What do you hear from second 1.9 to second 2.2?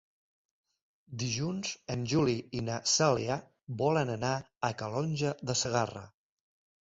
en